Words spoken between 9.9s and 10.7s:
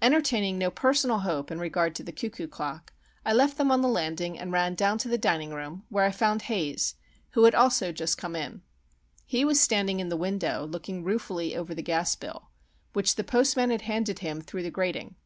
in the window,